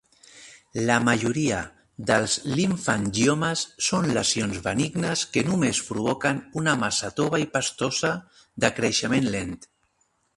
[0.89, 1.57] La majoria
[2.11, 8.13] dels limfangiomes són lesions benignes que només provoquen una massa tova i "pastosa"
[8.65, 9.55] de creixement lent.